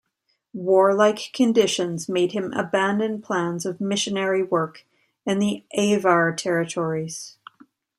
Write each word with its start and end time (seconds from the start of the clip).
Warlike 0.55 1.29
conditions 1.31 2.09
made 2.09 2.31
him 2.31 2.51
abandon 2.53 3.21
plans 3.21 3.67
of 3.67 3.79
missionary 3.79 4.41
work 4.41 4.83
in 5.27 5.37
the 5.37 5.63
Avar 5.75 6.33
territories. 6.33 7.37